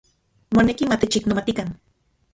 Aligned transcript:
Moneki 0.55 0.85
matechiknomatikan. 0.89 1.77